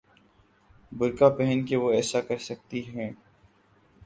[0.91, 3.11] برقعہ پہن کے وہ ایسا کر سکتی ہیں؟